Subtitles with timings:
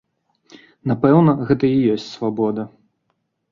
[0.91, 2.67] Напэўна, гэта і ёсць свабода.